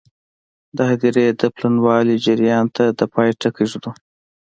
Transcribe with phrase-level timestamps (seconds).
[0.77, 3.91] د هدیرو د پلنوالي جریان ته د پای ټکی ږدو.